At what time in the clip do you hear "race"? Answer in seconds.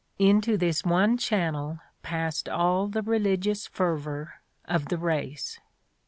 4.97-5.59